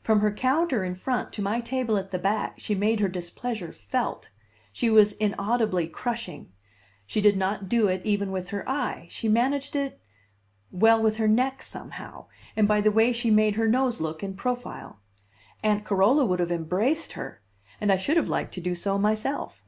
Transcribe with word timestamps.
From 0.00 0.18
her 0.18 0.32
counter 0.32 0.82
in 0.82 0.96
front 0.96 1.32
to 1.34 1.40
my 1.40 1.60
table 1.60 1.96
at 1.98 2.10
the 2.10 2.18
back 2.18 2.54
she 2.58 2.74
made 2.74 2.98
her 2.98 3.06
displeasure 3.06 3.70
felt; 3.70 4.28
she 4.72 4.90
was 4.90 5.12
inaudibly 5.12 5.86
crushing; 5.86 6.50
she 7.06 7.20
did 7.20 7.36
not 7.36 7.68
do 7.68 7.86
it 7.86 8.04
even 8.04 8.32
with 8.32 8.48
her 8.48 8.68
eye, 8.68 9.06
she 9.08 9.28
managed 9.28 9.76
it 9.76 10.00
well, 10.72 11.00
with 11.00 11.18
her 11.18 11.28
neck, 11.28 11.62
somehow, 11.62 12.26
and 12.56 12.66
by 12.66 12.80
the 12.80 12.90
way 12.90 13.12
she 13.12 13.30
made 13.30 13.54
her 13.54 13.68
nose 13.68 14.00
look 14.00 14.20
in 14.20 14.34
profile. 14.34 14.98
Aunt 15.62 15.84
Carola 15.86 16.24
would 16.24 16.40
have 16.40 16.50
embraced 16.50 17.12
her 17.12 17.40
and 17.80 17.92
I 17.92 17.98
should 17.98 18.16
have 18.16 18.26
liked 18.26 18.52
to 18.54 18.60
do 18.60 18.74
so 18.74 18.98
myself. 18.98 19.64